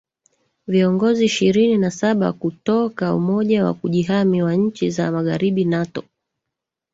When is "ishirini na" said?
1.25-1.91